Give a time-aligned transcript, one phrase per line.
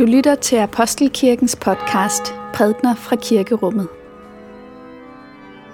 [0.00, 2.22] Du lytter til Apostelkirkens podcast
[2.54, 3.88] Prædner fra Kirkerummet.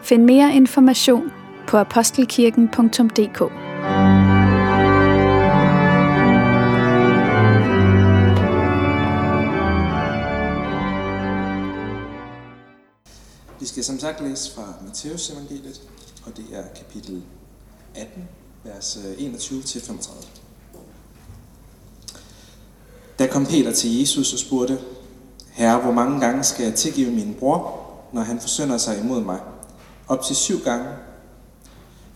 [0.02, 1.30] Find mere information
[1.68, 3.40] på apostelkirken.dk.
[13.60, 15.80] Vi skal som sagt læse fra Matteus evangeliet,
[16.26, 17.22] og det er kapitel
[17.94, 18.28] 18,
[18.64, 20.45] vers øh, 21-35.
[23.18, 24.78] Der kom Peter til Jesus og spurgte,
[25.52, 27.80] Herre, hvor mange gange skal jeg tilgive min bror,
[28.12, 29.38] når han forsynder sig imod mig?
[30.08, 30.86] Op til syv gange.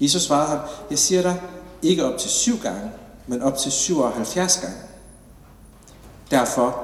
[0.00, 0.58] Jesus svarede ham,
[0.90, 1.40] jeg siger dig,
[1.82, 2.90] ikke op til syv gange,
[3.26, 4.76] men op til 77 gange.
[6.30, 6.82] Derfor,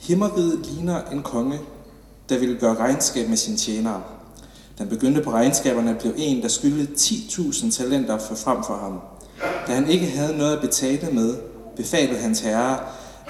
[0.00, 1.60] Himmervid ligner en konge,
[2.28, 4.02] der ville gøre regnskab med sine tjenere.
[4.78, 9.00] Den begyndte på regnskaberne blev en, der skyldte 10.000 talenter for frem for ham.
[9.66, 11.36] Da han ikke havde noget at betale med,
[11.76, 12.78] befalede hans herre,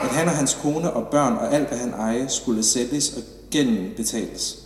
[0.00, 3.22] at han og hans kone og børn og alt, hvad han eje, skulle sælges og
[3.50, 4.56] gælden betales.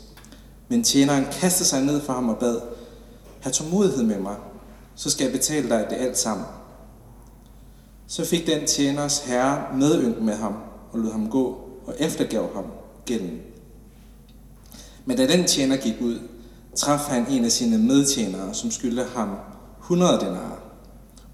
[0.68, 2.60] Men tjeneren kastede sig ned for ham og bad,
[3.40, 4.36] Hav tålmodighed med mig,
[4.94, 6.46] så skal jeg betale dig det alt sammen.
[8.06, 10.54] Så fik den tjeners herre medynk med ham
[10.92, 11.46] og lod ham gå
[11.86, 12.64] og eftergav ham
[13.04, 13.40] gælden.
[15.04, 16.18] Men da den tjener gik ud,
[16.76, 19.28] traf han en af sine medtjenere, som skyldte ham
[19.80, 20.60] 100 denarer.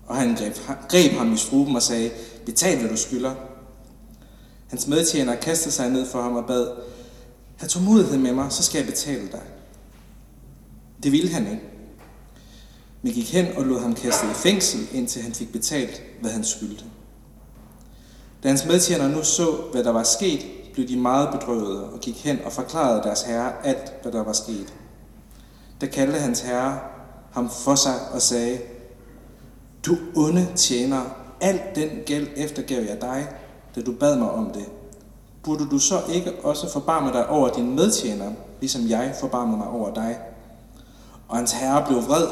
[0.06, 0.54] Og han greb,
[0.88, 2.10] greb ham i struben og sagde,
[2.46, 3.34] betal hvad du skylder.
[4.70, 6.68] Hans medtjener kastede sig ned for ham og bad,
[7.56, 9.42] Hav tålmodighed med mig, så skal jeg betale dig.
[11.02, 11.62] Det ville han ikke.
[13.02, 16.44] Men gik hen og lod ham kaste i fængsel, indtil han fik betalt, hvad han
[16.44, 16.84] skyldte.
[18.42, 22.24] Da hans medtjener nu så, hvad der var sket, blev de meget bedrøvede og gik
[22.24, 24.74] hen og forklarede deres herre alt, hvad der var sket.
[25.80, 26.80] Da kaldte hans herre
[27.32, 28.58] ham for sig og sagde,
[29.86, 31.00] Du onde tjener,
[31.40, 33.28] alt den gæld eftergav jeg dig,
[33.74, 34.64] da du bad mig om det.
[35.42, 39.94] Burde du så ikke også forbarme dig over din medtjener, ligesom jeg forbarmede mig over
[39.94, 40.18] dig?
[41.28, 42.26] Og hans herre blev vred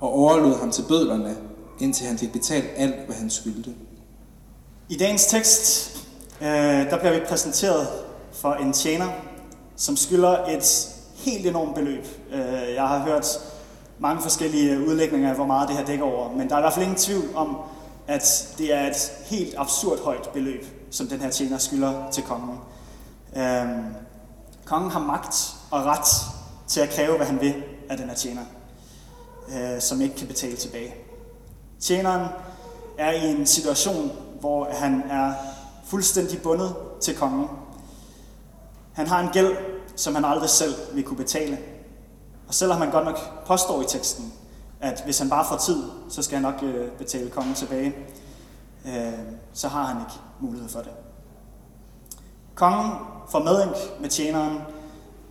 [0.00, 1.36] og overlod ham til bødlerne,
[1.80, 3.74] indtil han fik betalt alt, hvad han skyldte.
[4.88, 5.96] I dagens tekst,
[6.40, 6.48] øh,
[6.90, 7.88] der bliver vi præsenteret
[8.32, 9.08] for en tjener,
[9.76, 12.06] som skylder et helt enormt beløb.
[12.32, 13.26] Øh, jeg har hørt
[13.98, 16.72] mange forskellige udlægninger af, hvor meget det her dækker over, men der er i hvert
[16.72, 17.56] fald ingen tvivl om,
[18.06, 22.58] at det er et helt absurd højt beløb, som den her tjener skylder til kongen.
[23.36, 23.94] Øhm,
[24.64, 26.06] kongen har magt og ret
[26.66, 28.42] til at kræve, hvad han vil af den her tjener,
[29.48, 30.94] øh, som ikke kan betale tilbage.
[31.80, 32.28] Tjeneren
[32.98, 35.32] er i en situation, hvor han er
[35.84, 37.48] fuldstændig bundet til kongen.
[38.92, 39.56] Han har en gæld,
[39.96, 41.58] som han aldrig selv vil kunne betale.
[42.48, 44.32] Og selvom han godt nok påstår i teksten,
[44.84, 47.94] at hvis han bare får tid, så skal han nok øh, betale kongen tilbage,
[48.86, 49.12] øh,
[49.52, 50.90] så har han ikke mulighed for det.
[52.54, 52.92] Kongen
[53.30, 54.58] får medink med tjeneren,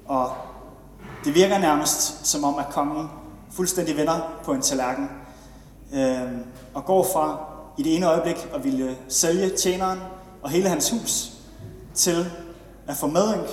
[0.05, 0.31] og
[1.25, 3.09] det virker nærmest som om, at kongen
[3.51, 5.09] fuldstændig vender på en tallerken,
[5.93, 6.37] øh,
[6.73, 7.45] og går fra
[7.77, 9.99] i det ene øjeblik at ville sælge tjeneren
[10.41, 11.31] og hele hans hus,
[11.93, 12.25] til
[12.87, 13.47] at få medink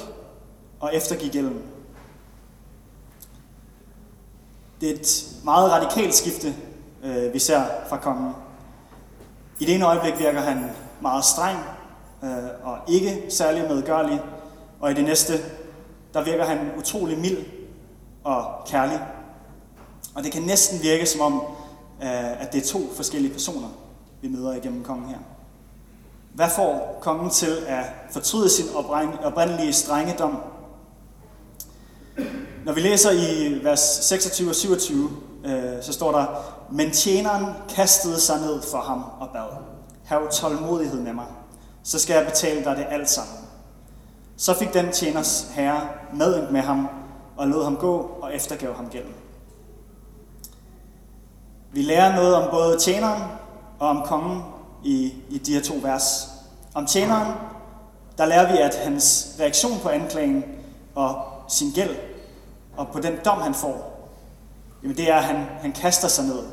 [0.81, 1.63] og eftergive gælden.
[4.81, 6.55] Det er et meget radikalt skifte,
[7.05, 8.33] øh, vi ser fra kongen.
[9.59, 10.71] I det ene øjeblik virker han
[11.01, 11.59] meget streng
[12.25, 12.29] øh,
[12.63, 14.21] og ikke særlig medgørlig,
[14.81, 15.33] og i det næste,
[16.15, 17.39] der virker han utrolig mild
[18.25, 19.01] og kærlig.
[20.15, 21.43] Og det kan næsten virke som om,
[22.03, 23.69] øh, at det er to forskellige personer,
[24.21, 25.19] vi møder igennem kongen her.
[26.35, 28.67] Hvad får kongen til at fortryde sin
[29.23, 30.39] oprindelige strengedom?
[32.65, 35.11] Når vi læser i vers 26 og 27,
[35.45, 36.27] øh, så står der,
[36.71, 39.49] Men tjeneren kastede sig ned for ham og bad,
[40.05, 41.27] Hav tålmodighed med mig,
[41.83, 43.37] så skal jeg betale dig det alt sammen.
[44.37, 46.89] Så fik den tjeners herre medynk med ham,
[47.37, 49.15] og lod ham gå og eftergav ham gælden.
[51.73, 53.23] Vi lærer noget om både tjeneren
[53.79, 54.43] og om kongen
[54.85, 56.29] i, i de her to vers.
[56.75, 57.33] Om tjeneren,
[58.19, 60.45] der lærer vi, at hans reaktion på anklagen
[60.95, 62.10] og sin gæld
[62.81, 64.09] og på den dom, han får,
[64.83, 66.45] jamen det er, at han, han kaster sig ned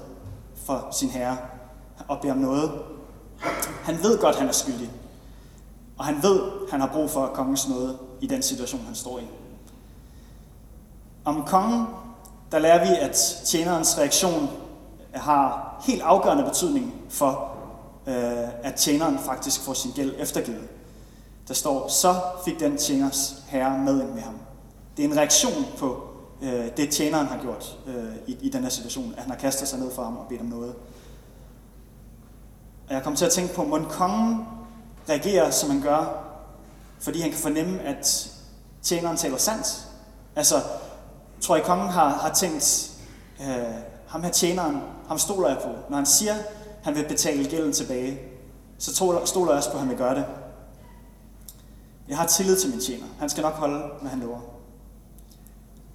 [0.65, 1.37] for sin herre
[2.07, 2.71] og beder om noget.
[3.83, 4.91] Han ved godt, han er skyldig.
[5.97, 6.41] Og han ved,
[6.71, 9.27] han har brug for kongens nåde i den situation, han står i.
[11.25, 11.85] Om kongen,
[12.51, 13.15] der lærer vi, at
[13.45, 14.49] tjenerens reaktion
[15.13, 17.51] har helt afgørende betydning for,
[18.07, 20.67] øh, at tjeneren faktisk får sin gæld eftergivet.
[21.47, 22.15] Der står, så
[22.45, 24.39] fik den tjeners herre med med ham.
[24.97, 26.06] Det er en reaktion på
[26.41, 29.67] øh, det, tjeneren har gjort øh, i, i den her situation, at han har kastet
[29.67, 30.75] sig ned for ham og bedt om noget.
[32.87, 34.45] Og jeg kom til at tænke på, må kongen
[35.09, 36.23] reagerer, som han gør,
[36.99, 38.31] fordi han kan fornemme, at
[38.81, 39.87] tjeneren taler sandt.
[40.35, 40.55] Altså,
[41.41, 42.91] tror I, kongen har, har tænkt,
[43.41, 43.47] øh,
[44.07, 45.69] ham her tjeneren, ham stoler jeg på.
[45.89, 46.35] Når han siger,
[46.83, 48.19] han vil betale gælden tilbage,
[48.77, 48.95] så
[49.25, 50.25] stoler jeg også på, at han vil gøre det.
[52.07, 53.05] Jeg har tillid til min tjener.
[53.19, 54.56] Han skal nok holde, hvad han lover.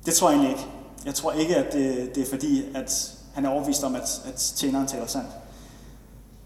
[0.06, 0.70] Det tror jeg egentlig ikke.
[1.04, 4.34] Jeg tror ikke, at det, det er fordi, at han er overvist om, at, at
[4.34, 5.28] tjeneren taler sandt.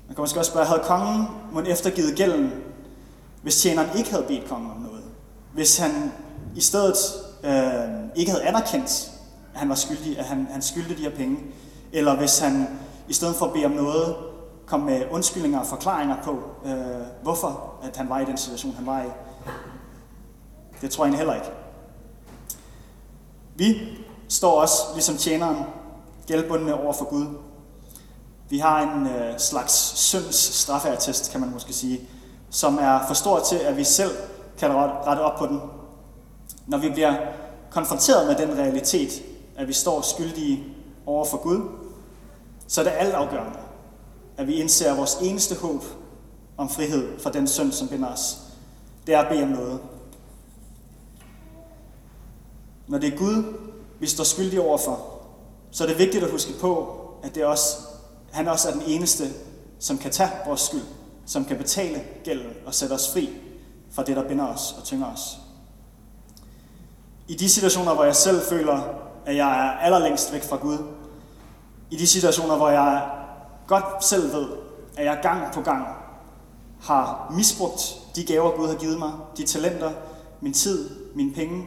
[0.06, 2.52] Man kan måske også spørge, havde kongen mon eftergivet gælden,
[3.42, 5.04] hvis tjeneren ikke havde bedt kongen om noget?
[5.54, 6.12] Hvis han
[6.56, 6.96] i stedet
[7.44, 9.12] øh, ikke havde anerkendt,
[9.54, 11.38] at han var skyldig, at han, han skyldte de her penge,
[11.92, 12.66] eller hvis han
[13.08, 14.16] i stedet for at bede om noget,
[14.66, 16.72] kom med undskyldninger og forklaringer på, øh,
[17.22, 19.08] hvorfor at han var i den situation, han var i.
[20.80, 21.50] Det tror jeg heller ikke.
[23.56, 23.80] Vi
[24.28, 25.56] står også, ligesom tjeneren,
[26.26, 27.26] gældbundne over for Gud.
[28.48, 32.00] Vi har en øh, slags synds straffeattest, kan man måske sige,
[32.50, 34.10] som er for stor til, at vi selv
[34.58, 35.60] kan rette op på den.
[36.66, 37.14] Når vi bliver
[37.70, 39.22] konfronteret med den realitet,
[39.56, 40.64] at vi står skyldige
[41.06, 41.60] over for Gud,
[42.68, 43.58] så er det altafgørende,
[44.36, 45.84] at vi indser vores eneste håb
[46.56, 48.38] om frihed fra den synd, som binder os.
[49.06, 49.80] Det er at bede om noget.
[52.88, 53.44] Når det er Gud,
[54.00, 55.22] vi står skyldige overfor,
[55.70, 57.76] så er det vigtigt at huske på, at det også,
[58.32, 59.24] han også er den eneste,
[59.78, 60.82] som kan tage vores skyld,
[61.26, 63.30] som kan betale gælden og sætte os fri
[63.90, 65.38] fra det, der binder os og tynger os.
[67.28, 68.80] I de situationer, hvor jeg selv føler,
[69.26, 70.78] at jeg er allerlængst væk fra Gud,
[71.90, 73.10] i de situationer, hvor jeg
[73.66, 74.46] godt selv ved,
[74.96, 75.86] at jeg gang på gang
[76.80, 77.80] har misbrugt
[78.16, 79.90] de gaver, Gud har givet mig, de talenter,
[80.40, 81.66] min tid, mine penge,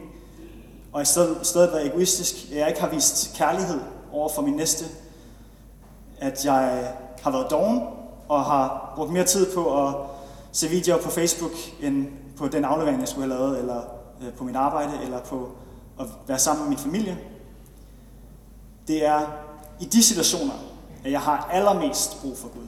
[0.92, 3.80] og i stedet, stedet være egoistisk, at jeg ikke har vist kærlighed
[4.12, 4.84] over for min næste,
[6.18, 7.82] at jeg har været doven
[8.28, 9.94] og har brugt mere tid på at
[10.52, 12.06] se videoer på Facebook, end
[12.36, 13.82] på den aflevering, jeg skulle have lavet, eller
[14.22, 15.50] øh, på mit arbejde, eller på
[16.00, 17.18] at være sammen med min familie.
[18.88, 19.20] Det er
[19.80, 20.54] i de situationer,
[21.04, 22.66] at jeg har allermest brug for Gud.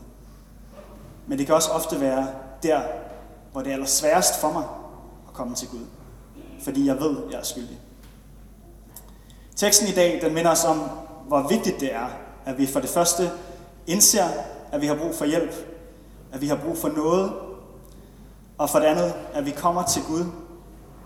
[1.26, 2.28] Men det kan også ofte være
[2.62, 2.80] der,
[3.52, 4.64] hvor det er allersværest for mig
[5.28, 5.86] at komme til Gud.
[6.60, 7.80] Fordi jeg ved, at jeg er skyldig.
[9.56, 10.80] Teksten i dag, den minder os om,
[11.28, 12.06] hvor vigtigt det er,
[12.44, 13.30] at vi for det første
[13.86, 14.28] indser,
[14.72, 15.54] at vi har brug for hjælp,
[16.32, 17.32] at vi har brug for noget,
[18.58, 20.24] og for det andet, at vi kommer til Gud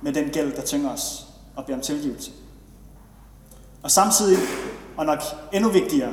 [0.03, 1.27] med den gæld, der tynger os,
[1.57, 2.31] og beder om tilgivelse.
[3.83, 4.39] Og samtidig,
[4.97, 5.19] og nok
[5.53, 6.13] endnu vigtigere,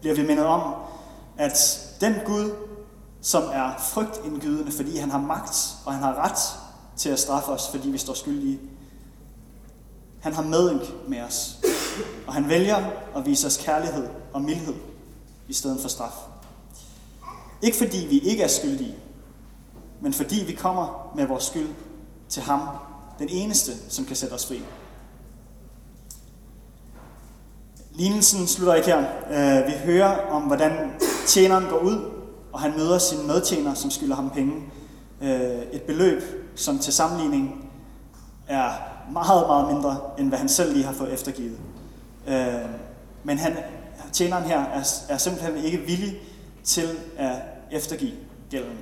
[0.00, 0.74] bliver vi mindet om,
[1.38, 2.50] at den Gud,
[3.20, 6.38] som er frygtindgydende, fordi han har magt, og han har ret
[6.96, 8.58] til at straffe os, fordi vi står skyldige,
[10.20, 11.58] han har medynk med os,
[12.26, 14.74] og han vælger at vise os kærlighed og mildhed
[15.48, 16.12] i stedet for straf.
[17.62, 18.94] Ikke fordi vi ikke er skyldige,
[20.00, 21.68] men fordi vi kommer med vores skyld
[22.28, 22.60] til ham,
[23.18, 24.62] den eneste, som kan sætte os fri.
[27.92, 29.04] Lignelsen slutter ikke her.
[29.30, 30.92] Øh, vi hører om, hvordan
[31.26, 32.10] tjeneren går ud,
[32.52, 34.54] og han møder sin medtjener, som skylder ham penge.
[35.22, 36.22] Øh, et beløb,
[36.56, 37.70] som til sammenligning
[38.48, 38.70] er
[39.12, 41.58] meget, meget mindre, end hvad han selv lige har fået eftergivet.
[42.26, 42.52] Øh,
[43.24, 43.56] men han,
[44.12, 46.20] tjeneren her er, er simpelthen ikke villig
[46.64, 47.36] til at
[47.70, 48.14] eftergive
[48.50, 48.78] gælden.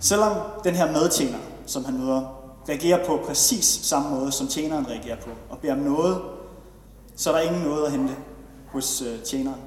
[0.00, 5.16] Selvom den her medtjener, som han møder, reagerer på præcis samme måde, som tjeneren reagerer
[5.16, 6.22] på, og beder om noget,
[7.16, 8.16] så er der ingen noget at hente
[8.66, 9.60] hos øh, tjeneren.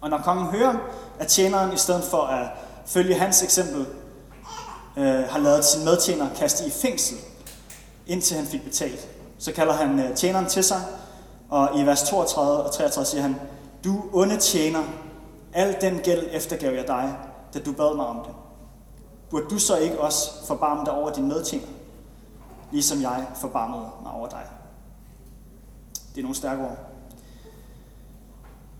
[0.00, 0.74] Og når kongen hører,
[1.18, 2.48] at tjeneren i stedet for at
[2.86, 3.86] følge hans eksempel,
[4.96, 7.16] øh, har lavet sin medtjener kaste i fængsel,
[8.06, 9.08] indtil han fik betalt.
[9.38, 10.80] Så kalder han øh, tjeneren til sig,
[11.48, 13.36] og i vers 32 og 33 siger han,
[13.84, 14.82] Du onde tjener,
[15.52, 17.16] al den gæld eftergav jeg dig,
[17.54, 18.34] da du bad mig om det.
[19.30, 21.66] Burde du så ikke også forbarme dig over din medtjener,
[22.70, 24.42] ligesom jeg forbarmede mig over dig?
[26.14, 26.78] Det er nogle stærke ord.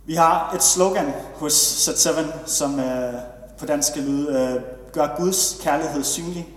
[0.07, 3.15] Vi har et slogan hos Set7, som øh,
[3.59, 4.63] på dansk skal lyde, øh,
[4.93, 6.54] gør Guds kærlighed synlig.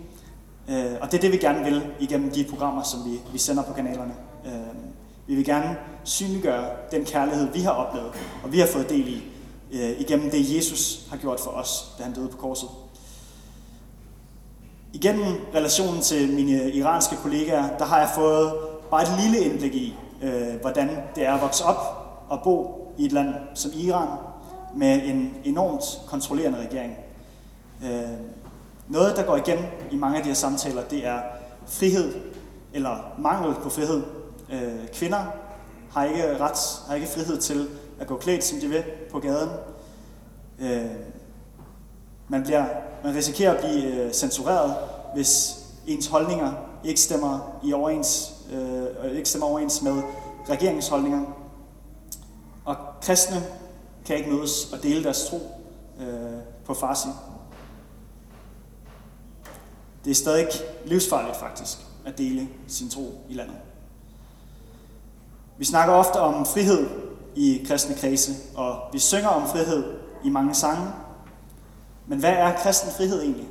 [0.69, 3.63] Øh, og det er det, vi gerne vil igennem de programmer, som vi, vi sender
[3.63, 4.13] på kanalerne.
[4.45, 4.51] Øh,
[5.27, 8.12] vi vil gerne synliggøre den kærlighed, vi har oplevet,
[8.43, 9.24] og vi har fået del i,
[9.71, 12.69] øh, igennem det, Jesus har gjort for os, da han døde på korset.
[14.93, 18.53] Igennem relationen til mine iranske kollegaer, der har jeg fået
[18.91, 23.05] bare et lille indblik i, øh, hvordan det er at vokse op og bo i
[23.05, 24.07] et land som Iran,
[24.75, 26.95] med en enormt kontrollerende regering.
[27.83, 28.17] Øh,
[28.89, 29.58] noget, der går igen
[29.91, 31.20] i mange af de her samtaler, det er
[31.67, 32.13] frihed,
[32.74, 34.03] eller mangel på frihed.
[34.51, 35.25] Øh, kvinder
[35.91, 37.67] har ikke ret, har ikke frihed til
[38.00, 39.50] at gå klædt, som de vil, på gaden.
[40.60, 40.91] Øh,
[42.27, 42.65] man, bliver,
[43.03, 44.75] man risikerer at blive øh, censureret
[45.13, 46.53] hvis ens holdninger
[46.84, 50.01] ikke stemmer, i overens, øh, ikke stemmer overens med
[50.50, 51.22] regeringens holdninger.
[52.65, 53.44] Og kristne
[54.06, 55.38] kan ikke mødes og dele deres tro
[56.00, 57.08] øh, på farsi.
[60.07, 60.47] Det er stadig
[60.85, 63.55] livsfarligt faktisk at dele sin tro i landet.
[65.57, 66.89] Vi snakker ofte om frihed
[67.35, 69.83] i kristne kredse, og vi synger om frihed
[70.23, 70.87] i mange sange.
[72.05, 73.47] Men hvad er kristen frihed egentlig?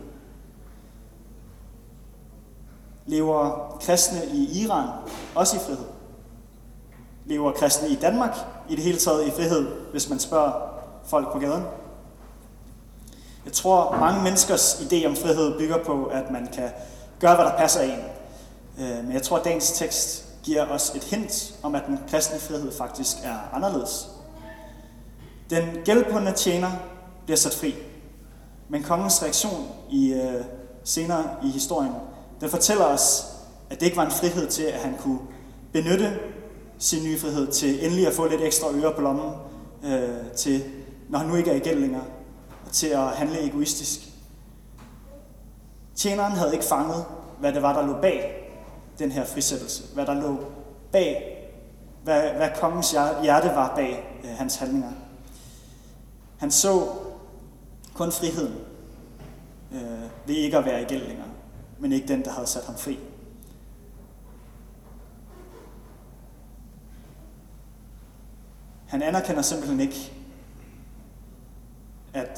[3.06, 4.88] Lever kristne i Iran
[5.34, 5.86] også i frihed?
[7.25, 8.36] Lever kristne i Danmark
[8.68, 10.52] i det hele taget i frihed, hvis man spørger
[11.04, 11.64] folk på gaden?
[13.46, 16.70] Jeg tror, mange menneskers idé om frihed bygger på, at man kan
[17.20, 18.00] gøre, hvad der passer en.
[18.80, 22.38] Øh, men jeg tror, at dagens tekst giver os et hint om, at den kristne
[22.38, 24.08] frihed faktisk er anderledes.
[25.50, 26.70] Den gældbundne tjener
[27.24, 27.74] bliver sat fri,
[28.68, 30.44] men kongens reaktion i, øh,
[30.84, 31.92] senere i historien,
[32.40, 33.26] den fortæller os,
[33.70, 35.18] at det ikke var en frihed til, at han kunne
[35.72, 36.18] benytte
[36.78, 39.32] sin nye frihed til endelig at få lidt ekstra øre på lommen,
[39.84, 40.64] øh, til,
[41.08, 42.04] når han nu ikke er i gæld længere,
[42.66, 44.00] og til at handle egoistisk.
[45.94, 47.04] Tjeneren havde ikke fanget,
[47.40, 48.49] hvad det var, der lå bag
[48.99, 49.94] den her frisættelse.
[49.94, 50.38] Hvad der lå
[50.92, 51.37] bag,
[52.02, 52.90] hvad, hvad kongens
[53.23, 54.92] hjerte var bag øh, hans handlinger.
[56.38, 56.88] Han så
[57.94, 58.54] kun friheden
[59.73, 61.28] øh, ved ikke at være i gæld længere,
[61.78, 62.99] men ikke den, der havde sat ham fri.
[68.87, 70.12] Han anerkender simpelthen ikke,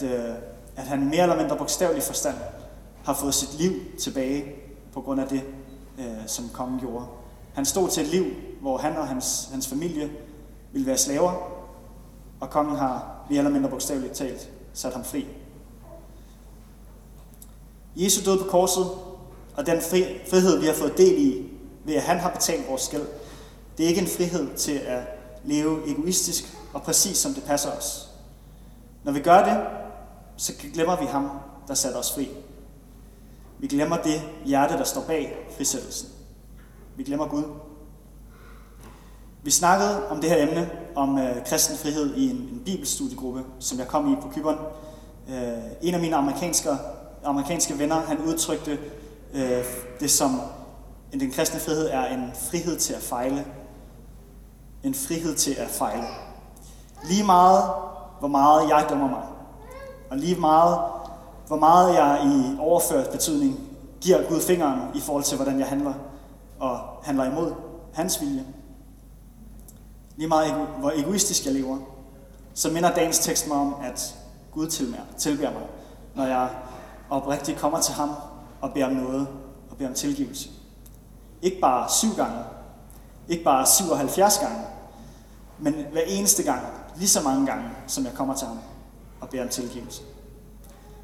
[0.02, 0.34] at, øh,
[0.76, 2.36] at han mere eller mindre bogstavelig forstand
[3.04, 4.44] har fået sit liv tilbage
[4.92, 5.42] på grund af det,
[5.98, 7.06] øh, som kongen gjorde.
[7.54, 8.24] Han stod til et liv,
[8.60, 10.10] hvor han og hans, hans familie
[10.72, 11.32] ville være slaver,
[12.40, 15.26] og kongen har mere eller mindre bogstaveligt talt sat ham fri.
[17.96, 18.86] Jesus døde på korset,
[19.56, 21.50] og den fri, frihed, vi har fået del i,
[21.84, 23.06] ved at han har betalt vores skæld,
[23.78, 25.02] det er ikke en frihed til at
[25.44, 28.08] leve egoistisk og præcis som det passer os.
[29.04, 29.77] Når vi gør det,
[30.38, 31.30] så glemmer vi ham,
[31.68, 32.28] der satte os fri.
[33.58, 36.08] Vi glemmer det hjerte, der står bag frisættelsen.
[36.96, 37.44] Vi glemmer Gud.
[39.42, 43.78] Vi snakkede om det her emne, om øh, kristen frihed, i en, en bibelstudiegruppe, som
[43.78, 44.58] jeg kom i på Kyberen.
[45.28, 46.70] Øh, en af mine amerikanske,
[47.24, 48.78] amerikanske venner, han udtrykte
[49.34, 49.64] øh,
[50.00, 50.40] det som,
[51.12, 53.46] at den kristne frihed er en frihed til at fejle.
[54.82, 56.04] En frihed til at fejle.
[57.08, 57.64] Lige meget,
[58.18, 59.22] hvor meget jeg dømmer mig,
[60.10, 60.78] og lige meget,
[61.46, 63.60] hvor meget jeg i overført betydning
[64.00, 65.94] giver Gud fingeren i forhold til, hvordan jeg handler
[66.58, 67.52] og handler imod
[67.94, 68.44] hans vilje.
[70.16, 71.78] Lige meget hvor egoistisk jeg lever,
[72.54, 74.16] så minder dagens tekst mig om, at
[74.52, 74.66] Gud
[75.16, 75.62] tilbærer mig,
[76.14, 76.48] når jeg
[77.10, 78.10] oprigtigt kommer til ham
[78.60, 79.28] og beder om noget
[79.70, 80.50] og beder om tilgivelse.
[81.42, 82.38] Ikke bare syv gange,
[83.28, 84.58] ikke bare 77 gange,
[85.58, 86.62] men hver eneste gang,
[86.96, 88.58] lige så mange gange, som jeg kommer til ham
[89.20, 90.02] og beder om tilgivelse.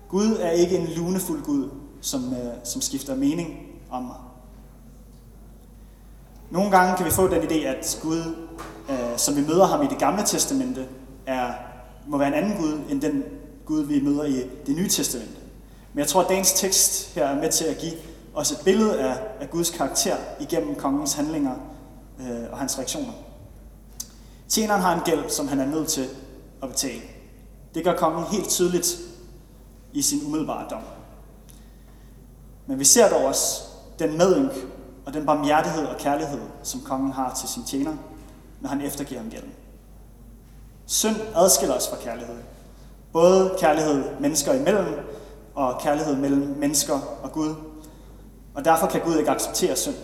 [0.09, 4.16] Gud er ikke en lunefuld Gud, som, øh, som skifter mening om mig.
[6.50, 8.37] Nogle gange kan vi få den idé, at Gud,
[8.90, 10.88] øh, som vi møder ham i det gamle testamente,
[11.26, 11.52] er,
[12.06, 13.25] må være en anden Gud, end den
[13.66, 15.35] Gud, vi møder i det nye testamente.
[15.92, 17.92] Men jeg tror, at dagens tekst her er med til at give
[18.35, 21.54] os et billede af, af Guds karakter igennem kongens handlinger
[22.21, 23.12] øh, og hans reaktioner.
[24.49, 26.09] Tjeneren har en gæld, som han er nødt til
[26.62, 27.00] at betale.
[27.75, 28.99] Det gør kongen helt tydeligt
[29.93, 30.83] i sin umiddelbare dom.
[32.66, 33.62] Men vi ser dog også
[33.99, 34.52] den medynk
[35.07, 37.97] og den barmhjertighed og kærlighed, som kongen har til sin tjener,
[38.61, 39.52] når han eftergiver ham gælden.
[40.87, 42.37] Synd adskiller os fra kærlighed.
[43.12, 44.87] Både kærlighed mennesker imellem,
[45.54, 47.54] og kærlighed mellem mennesker og Gud.
[48.54, 49.95] Og derfor kan Gud ikke acceptere synd.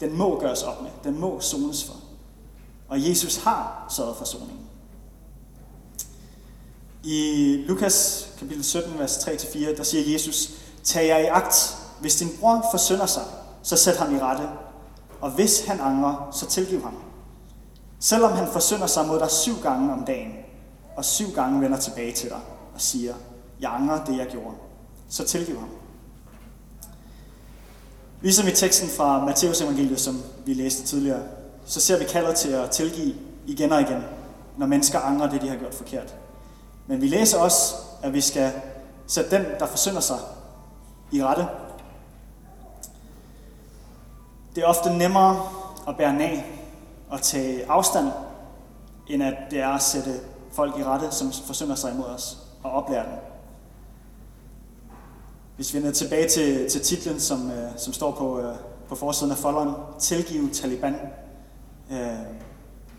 [0.00, 0.90] Den må gøres op med.
[1.04, 1.94] Den må sones for.
[2.88, 4.67] Og Jesus har sørget for soningen.
[7.04, 10.50] I Lukas kapitel 17, vers 3-4, der siger Jesus,
[10.84, 11.76] Tag jer i agt.
[12.00, 13.22] Hvis din bror forsynder sig,
[13.62, 14.48] så sæt ham i rette.
[15.20, 16.94] Og hvis han angrer, så tilgiv ham.
[18.00, 20.32] Selvom han forsynder sig mod dig syv gange om dagen,
[20.96, 22.40] og syv gange vender tilbage til dig
[22.74, 23.14] og siger,
[23.60, 24.54] jeg angrer det, jeg gjorde,
[25.08, 25.68] så tilgiv ham.
[28.22, 31.22] Ligesom i teksten fra Matteus evangeliet, som vi læste tidligere,
[31.66, 33.14] så ser vi kaldet til at tilgive
[33.46, 34.02] igen og igen,
[34.56, 36.14] når mennesker angrer det, de har gjort forkert.
[36.88, 38.52] Men vi læser også, at vi skal
[39.06, 40.18] sætte dem, der forsynder sig,
[41.12, 41.46] i rette.
[44.54, 45.48] Det er ofte nemmere
[45.88, 46.62] at bære nag
[47.10, 48.08] og tage afstand,
[49.06, 50.20] end at det er at sætte
[50.52, 53.18] folk i rette, som forsynder sig imod os, og oplære dem.
[55.56, 58.54] Hvis vi er tilbage til, til titlen, som, øh, som står på, øh,
[58.88, 60.94] på forsiden af folderen, Tilgive Taliban,
[61.90, 61.98] øh,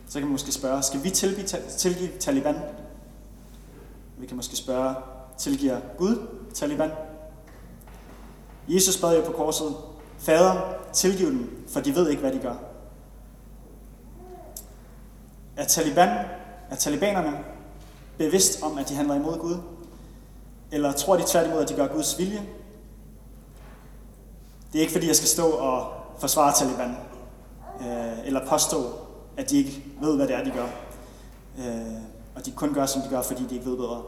[0.08, 2.56] så kan man måske spørge, skal vi tilgive, tilgive Taliban?
[4.20, 4.96] Vi kan måske spørge,
[5.38, 6.92] tilgiver Gud Taliban?
[8.68, 9.76] Jesus bad jo på korset,
[10.18, 10.62] Fader,
[10.94, 12.56] tilgiv dem, for de ved ikke, hvad de gør.
[15.58, 16.26] Er Taliban,
[16.70, 17.40] er talibanerne
[18.18, 19.58] bevidst om, at de handler imod Gud?
[20.72, 22.46] Eller tror de tværtimod, at de gør Guds vilje?
[24.72, 26.96] Det er ikke fordi, jeg skal stå og forsvare Taliban,
[27.82, 28.92] øh, eller påstå,
[29.38, 30.68] at de ikke ved, hvad det er, de gør.
[31.58, 34.02] Øh, og de kun gør, som de gør, fordi de ikke ved bedre.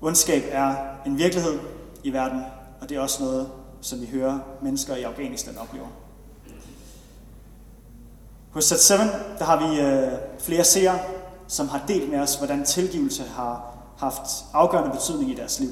[0.00, 0.74] Ondskab er
[1.06, 1.58] en virkelighed
[2.04, 2.42] i verden,
[2.80, 5.86] og det er også noget, som vi hører mennesker i Afghanistan oplever.
[8.50, 8.94] Hos Set 7
[9.38, 10.98] der har vi øh, flere seere,
[11.48, 15.70] som har delt med os, hvordan tilgivelse har haft afgørende betydning i deres liv.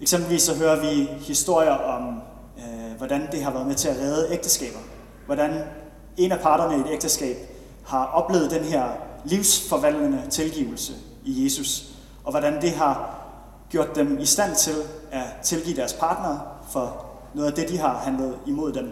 [0.00, 2.20] Eksempelvis så hører vi historier om,
[2.58, 4.78] øh, hvordan det har været med til at redde ægteskaber.
[5.26, 5.62] Hvordan
[6.16, 7.36] en af parterne i et ægteskab
[7.84, 10.92] har oplevet den her livsforvandlende tilgivelse
[11.24, 11.90] i Jesus,
[12.24, 13.18] og hvordan det har
[13.70, 14.74] gjort dem i stand til
[15.10, 16.38] at tilgive deres partner
[16.70, 18.90] for noget af det, de har handlet imod dem.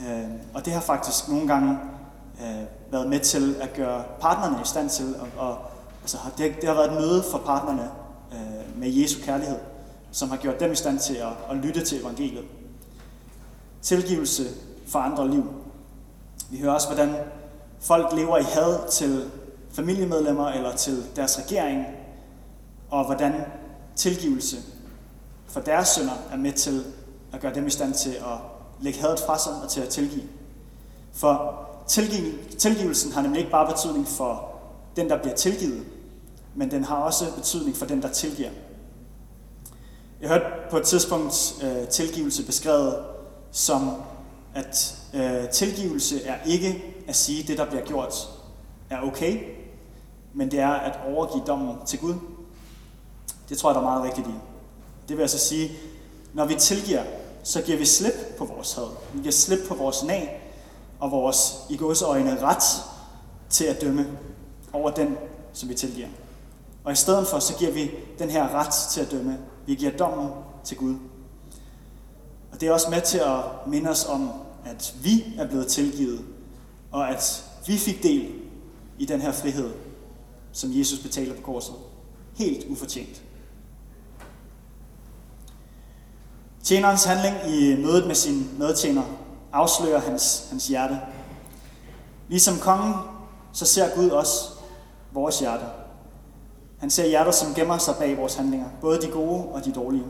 [0.00, 1.78] Øh, og det har faktisk nogle gange
[2.40, 5.58] øh, været med til at gøre partnerne i stand til, at, og,
[6.02, 7.90] altså, det, det har været et møde for partnerne
[8.32, 9.58] øh, med Jesu kærlighed,
[10.12, 12.44] som har gjort dem i stand til at, at lytte til evangeliet.
[13.82, 14.44] Tilgivelse
[14.86, 15.44] for andre liv.
[16.50, 17.14] Vi hører også, hvordan
[17.84, 19.30] folk lever i had til
[19.72, 21.86] familiemedlemmer eller til deres regering,
[22.90, 23.34] og hvordan
[23.96, 24.56] tilgivelse
[25.46, 26.84] for deres sønder er med til
[27.32, 28.38] at gøre dem i stand til at
[28.80, 30.22] lægge hadet fra sig og til at tilgive.
[31.12, 31.60] For
[32.58, 34.54] tilgivelsen har nemlig ikke bare betydning for
[34.96, 35.84] den, der bliver tilgivet,
[36.54, 38.50] men den har også betydning for den, der tilgiver.
[40.20, 42.96] Jeg hørte på et tidspunkt øh, tilgivelse beskrevet
[43.52, 43.90] som,
[44.54, 48.28] at øh, tilgivelse er ikke at sige, at det, der bliver gjort,
[48.90, 49.40] er okay,
[50.34, 52.14] men det er at overgive dommen til Gud.
[53.48, 54.34] Det tror jeg, der er meget rigtigt i.
[55.08, 55.70] Det vil altså sige,
[56.32, 57.02] når vi tilgiver,
[57.42, 58.86] så giver vi slip på vores had.
[59.12, 60.52] Vi giver slip på vores nag
[61.00, 62.64] og vores i øjne ret
[63.50, 64.06] til at dømme
[64.72, 65.16] over den,
[65.52, 66.08] som vi tilgiver.
[66.84, 69.38] Og i stedet for, så giver vi den her ret til at dømme.
[69.66, 70.30] Vi giver dommen
[70.64, 70.94] til Gud.
[72.52, 74.30] Og det er også med til at minde os om,
[74.64, 76.24] at vi er blevet tilgivet,
[76.92, 78.32] og at vi fik del
[78.98, 79.70] i den her frihed,
[80.52, 81.74] som Jesus betaler på korset.
[82.34, 83.22] Helt ufortjent.
[86.62, 89.02] Tjenerens handling i mødet med sin medtjener
[89.52, 91.00] afslører hans, hans hjerte.
[92.28, 92.94] Ligesom kongen,
[93.52, 94.50] så ser Gud også
[95.12, 95.64] vores hjerte.
[96.78, 100.04] Han ser hjerter, som gemmer sig bag vores handlinger, både de gode og de dårlige.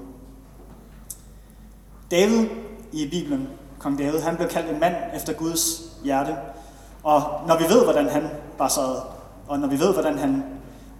[2.11, 2.47] David
[2.93, 3.49] i Bibelen,
[3.85, 6.37] kong David, han blev kaldt en mand efter Guds hjerte.
[7.03, 9.01] Og når vi ved, hvordan han var så,
[9.49, 10.45] og når vi ved, hvordan han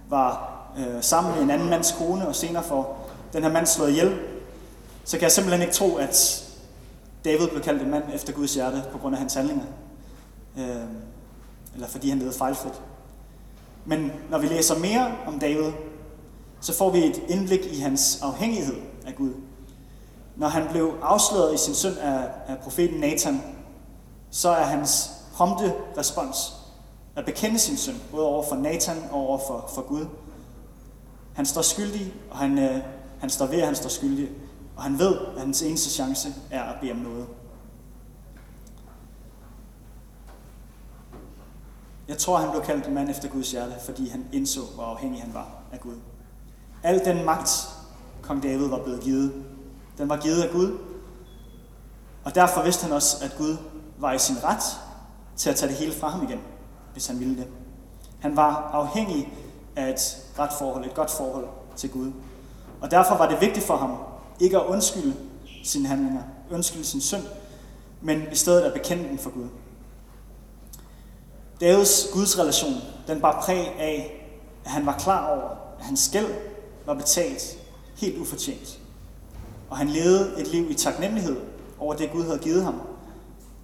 [0.09, 3.89] var øh, sammen med en anden mands kone, og senere får den her mand slået
[3.89, 4.19] ihjel,
[5.03, 6.45] så kan jeg simpelthen ikke tro, at
[7.25, 9.65] David blev kaldt en mand efter Guds hjerte på grund af hans handlinger.
[10.57, 10.65] Øh,
[11.73, 12.81] eller fordi han levede fejlfrit.
[13.85, 15.71] Men når vi læser mere om David,
[16.61, 18.75] så får vi et indblik i hans afhængighed
[19.07, 19.31] af Gud.
[20.35, 23.41] Når han blev afsløret i sin synd af, af profeten Nathan,
[24.29, 26.37] så er hans prompte respons
[27.15, 30.05] at bekende sin synd, både over for Nathan og over for, for Gud.
[31.33, 32.81] Han står skyldig, og han, øh,
[33.19, 34.29] han står ved, at han står skyldig.
[34.75, 37.27] Og han ved, at hans eneste chance er at bede om noget.
[42.07, 45.21] Jeg tror, han blev kaldt en mand efter Guds hjerte, fordi han indså, hvor afhængig
[45.21, 45.95] han var af Gud.
[46.83, 47.69] Al den magt,
[48.21, 49.45] kong David var blevet givet,
[49.97, 50.77] den var givet af Gud.
[52.23, 53.57] Og derfor vidste han også, at Gud
[53.97, 54.63] var i sin ret
[55.35, 56.39] til at tage det hele fra ham igen,
[56.93, 57.47] hvis han ville det.
[58.19, 59.33] Han var afhængig
[59.75, 62.11] af et ret forhold, et godt forhold til Gud.
[62.81, 63.97] Og derfor var det vigtigt for ham
[64.39, 65.15] ikke at undskylde
[65.63, 67.23] sine handlinger, undskylde sin synd,
[68.01, 69.47] men i stedet at bekende den for Gud.
[71.61, 72.73] Davids Guds relation,
[73.07, 74.27] den var præg af,
[74.65, 76.33] at han var klar over, at hans skæld
[76.85, 77.57] var betalt
[77.95, 78.79] helt ufortjent.
[79.75, 81.37] Og han levede et liv i taknemmelighed
[81.79, 82.81] over det, Gud havde givet ham,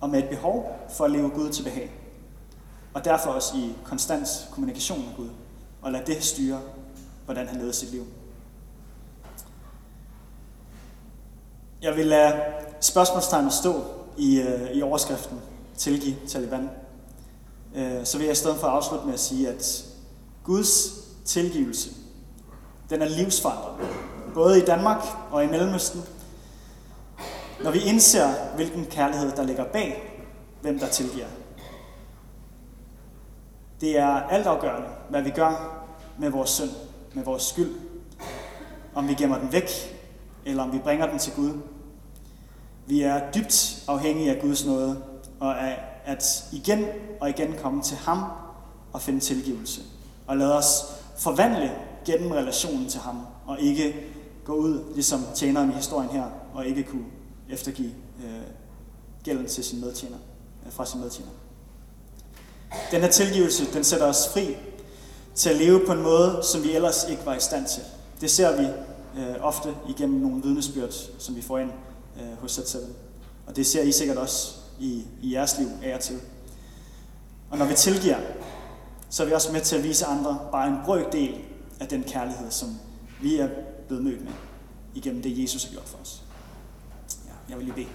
[0.02, 1.92] og med et behov for at leve Gud til behag.
[2.94, 5.30] Og derfor også i konstant kommunikation med Gud,
[5.82, 6.62] og lade det styre,
[7.26, 8.06] hvordan han levede sit liv.
[11.82, 12.42] Jeg vil lade
[12.82, 13.84] spørgsmålstegnet stå
[14.18, 15.40] i, øh, i overskriften
[15.78, 16.70] Tilgiv Taliban.
[17.76, 19.86] Øh, så vil jeg i stedet for at afslutte med at sige, at
[20.44, 20.94] Guds
[21.26, 21.90] tilgivelse,
[22.90, 23.86] den er livsforandrende
[24.34, 26.02] både i Danmark og i Mellemøsten,
[27.64, 30.22] når vi indser, hvilken kærlighed, der ligger bag,
[30.62, 31.26] hvem der tilgiver.
[33.82, 35.84] Det er altafgørende, hvad vi gør
[36.18, 36.70] med vores synd,
[37.14, 37.72] med vores skyld.
[38.96, 39.70] Om vi gemmer den væk,
[40.46, 41.52] eller om vi bringer den til Gud.
[42.88, 45.04] Vi er dybt afhængige af Guds nåde,
[45.40, 46.86] og af at igen
[47.22, 48.24] og igen komme til ham
[48.94, 49.82] og finde tilgivelse.
[50.28, 50.84] Og lade os
[51.20, 51.72] forvandle
[52.06, 54.11] gennem relationen til ham, og ikke
[54.46, 57.06] gå ud, ligesom tjeneren i historien her, og ikke kunne
[57.50, 57.92] eftergive
[58.24, 58.42] øh,
[59.24, 60.18] gælden til sin medtjener,
[60.66, 61.32] øh, fra sin medtjener.
[62.92, 64.56] Den her tilgivelse, den sætter os fri
[65.36, 67.84] til at leve på en måde, som vi ellers ikke var i stand til.
[68.22, 68.68] Det ser vi
[69.22, 71.72] øh, ofte igennem nogle vidnesbyrd, som vi får ind
[72.18, 72.86] øh, hos os selv.
[73.48, 76.20] Og det ser I sikkert også i, i jeres liv af og til.
[77.50, 78.18] Og når vi tilgiver,
[79.10, 81.36] så er vi også med til at vise andre bare en brøkdel
[81.80, 82.70] af den kærlighed, som
[83.22, 83.50] vi er
[83.92, 84.34] blevet mødt med
[84.94, 86.24] igennem det, Jesus har gjort for os.
[87.26, 87.88] Ja, jeg vil lige bede.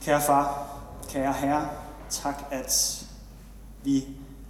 [0.00, 1.68] Kære far, kære herre,
[2.10, 3.04] tak, at
[3.84, 4.08] vi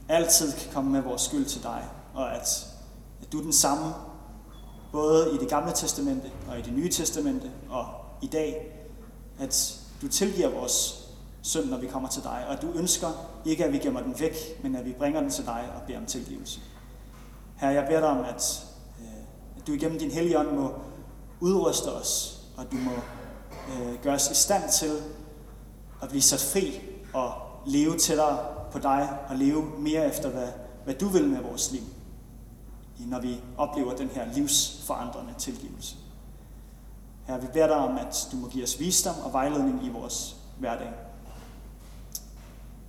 [0.09, 2.67] altid kan komme med vores skyld til dig, og at,
[3.23, 3.95] at du er den samme,
[4.93, 7.87] både i det gamle testamente og i det nye testamente, og
[8.23, 8.79] i dag,
[9.39, 11.07] at du tilgiver vores
[11.43, 13.09] synd, når vi kommer til dig, og at du ønsker
[13.45, 15.99] ikke, at vi gemmer den væk, men at vi bringer den til dig og beder
[15.99, 16.61] om tilgivelse.
[17.57, 18.67] Her jeg beder dig om, at,
[19.01, 19.07] øh,
[19.57, 20.75] at du igennem din hellige ånd må
[21.41, 22.93] udruste os, og at du må
[23.73, 24.93] øh, gøre os i stand til
[26.03, 26.81] at blive sat fri
[27.15, 27.33] og
[27.67, 28.39] leve tættere
[28.73, 30.49] på dig og leve mere efter, hvad,
[30.85, 31.83] hvad du vil med vores liv,
[32.99, 35.97] når vi oplever den her livsforandrende tilgivelse.
[37.27, 40.37] Her vi beder dig om, at du må give os visdom og vejledning i vores
[40.59, 40.93] hverdag.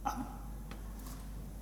[0.05, 0.36] Amen.